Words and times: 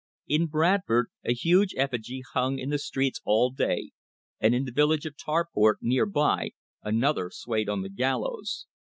In 0.27 0.47
Bradford 0.47 1.11
a 1.23 1.31
huge 1.31 1.75
effigy 1.77 2.23
hung 2.33 2.57
in 2.57 2.71
the 2.71 2.79
streets 2.79 3.21
all 3.23 3.51
day, 3.51 3.91
and 4.39 4.55
in 4.55 4.65
the 4.65 4.71
village 4.71 5.05
of 5.05 5.15
Tarport, 5.15 5.77
near 5.81 6.07
by, 6.07 6.53
another 6.81 7.29
swayed 7.31 7.69
on 7.69 7.83
the 7.83 7.89
gal 7.89 8.21
lows. 8.21 8.65